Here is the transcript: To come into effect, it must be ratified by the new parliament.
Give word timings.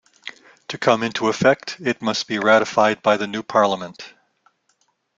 To 0.69 0.79
come 0.79 1.03
into 1.03 1.27
effect, 1.27 1.77
it 1.79 2.01
must 2.01 2.25
be 2.27 2.39
ratified 2.39 3.03
by 3.03 3.17
the 3.17 3.27
new 3.27 3.43
parliament. 3.43 4.15